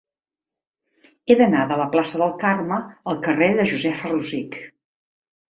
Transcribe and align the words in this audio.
He 1.27 1.35
d'anar 1.41 1.65
de 1.71 1.77
la 1.81 1.87
plaça 1.97 2.21
del 2.23 2.33
Carme 2.45 2.81
al 3.13 3.21
carrer 3.29 3.51
de 3.61 3.69
Josefa 3.75 4.13
Rosich. 4.17 4.61